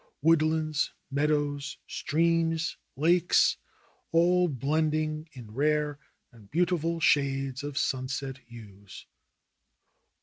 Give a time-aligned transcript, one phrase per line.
[0.23, 3.57] Woodlands, meadows, streams, lakes,
[4.11, 5.99] all blending in rare
[6.31, 9.05] and beauti ful shades of sunset hues.